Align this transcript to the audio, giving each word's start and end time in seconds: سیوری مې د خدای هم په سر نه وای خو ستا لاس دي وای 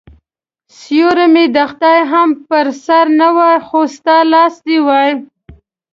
سیوری 0.77 1.27
مې 1.33 1.45
د 1.55 1.57
خدای 1.71 1.99
هم 2.11 2.29
په 2.47 2.57
سر 2.85 3.05
نه 3.19 3.29
وای 3.37 3.57
خو 3.67 3.79
ستا 3.95 4.17
لاس 4.33 4.53
دي 4.65 4.77
وای 4.87 5.11